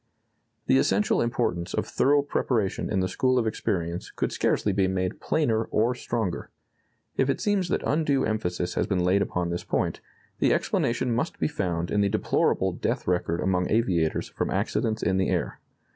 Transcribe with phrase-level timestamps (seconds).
[0.65, 5.19] The essential importance of thorough preparation in the school of experience could scarcely be made
[5.21, 6.49] plainer or stronger.
[7.17, 10.01] If it seems that undue emphasis has been laid upon this point,
[10.39, 15.17] the explanation must be found in the deplorable death record among aviators from accidents in
[15.17, 15.59] the air.